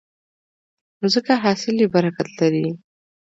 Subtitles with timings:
[0.99, 2.67] نو ځکه حاصل یې برکت لري.